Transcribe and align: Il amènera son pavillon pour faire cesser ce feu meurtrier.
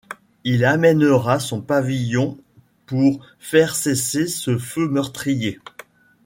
Il 0.43 0.65
amènera 0.65 1.39
son 1.39 1.61
pavillon 1.61 2.35
pour 2.87 3.23
faire 3.37 3.75
cesser 3.75 4.25
ce 4.27 4.57
feu 4.57 4.87
meurtrier. 4.87 5.59